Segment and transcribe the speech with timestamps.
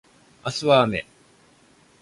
[0.43, 1.05] 明日は雨